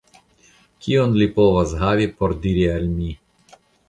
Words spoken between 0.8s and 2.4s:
Kion ili povas havi por